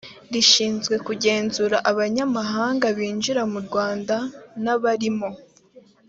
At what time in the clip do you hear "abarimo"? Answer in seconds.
4.75-5.29